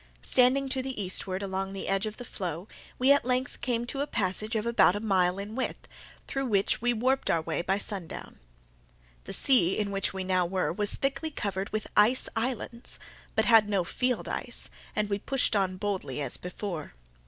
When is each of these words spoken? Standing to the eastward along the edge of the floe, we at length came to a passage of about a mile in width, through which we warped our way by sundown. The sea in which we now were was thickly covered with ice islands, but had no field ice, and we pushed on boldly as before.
Standing 0.23 0.67
to 0.69 0.81
the 0.81 0.99
eastward 0.99 1.43
along 1.43 1.73
the 1.73 1.87
edge 1.87 2.07
of 2.07 2.17
the 2.17 2.25
floe, 2.25 2.67
we 2.97 3.11
at 3.11 3.23
length 3.23 3.61
came 3.61 3.85
to 3.85 4.01
a 4.01 4.07
passage 4.07 4.55
of 4.55 4.65
about 4.65 4.95
a 4.95 4.99
mile 4.99 5.37
in 5.37 5.53
width, 5.53 5.87
through 6.25 6.47
which 6.47 6.81
we 6.81 6.91
warped 6.91 7.29
our 7.29 7.43
way 7.43 7.61
by 7.61 7.77
sundown. 7.77 8.39
The 9.25 9.33
sea 9.33 9.77
in 9.77 9.91
which 9.91 10.11
we 10.11 10.23
now 10.23 10.47
were 10.47 10.73
was 10.73 10.95
thickly 10.95 11.29
covered 11.29 11.69
with 11.69 11.85
ice 11.95 12.27
islands, 12.35 12.97
but 13.35 13.45
had 13.45 13.69
no 13.69 13.83
field 13.83 14.27
ice, 14.27 14.71
and 14.95 15.07
we 15.07 15.19
pushed 15.19 15.55
on 15.55 15.77
boldly 15.77 16.19
as 16.19 16.35
before. 16.35 16.95